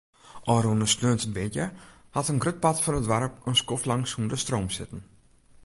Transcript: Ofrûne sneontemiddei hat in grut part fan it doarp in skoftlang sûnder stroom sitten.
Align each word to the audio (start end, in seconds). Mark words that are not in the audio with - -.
Ofrûne 0.53 0.87
sneontemiddei 0.93 1.67
hat 2.15 2.29
in 2.31 2.41
grut 2.43 2.59
part 2.63 2.79
fan 2.83 2.97
it 2.99 3.07
doarp 3.09 3.33
in 3.49 3.59
skoftlang 3.61 4.03
sûnder 4.11 4.39
stroom 4.43 4.67
sitten. 4.77 5.01